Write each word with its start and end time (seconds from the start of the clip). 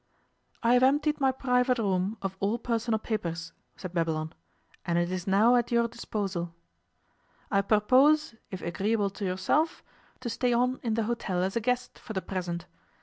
'I 0.63 0.73
have 0.73 0.81
emptied 0.81 1.21
my 1.21 1.31
private 1.31 1.77
room 1.77 2.17
of 2.23 2.35
all 2.39 2.57
personal 2.57 2.97
papers,' 2.97 3.53
said 3.77 3.93
Babylon, 3.93 4.33
'and 4.83 4.97
it 4.97 5.11
is 5.11 5.27
now 5.27 5.55
at 5.55 5.71
your 5.71 5.87
disposal. 5.87 6.55
I 7.51 7.61
purpose, 7.61 8.33
if 8.49 8.63
agreeable 8.63 9.11
to 9.11 9.23
yourself, 9.25 9.83
to 10.21 10.27
stay 10.27 10.53
on 10.53 10.79
in 10.81 10.95
the 10.95 11.03
hotel 11.03 11.43
as 11.43 11.55
a 11.55 11.61
guest 11.61 11.99
for 11.99 12.13
the 12.13 12.21
present. 12.23 12.65